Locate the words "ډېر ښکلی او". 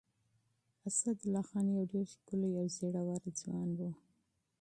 1.93-2.65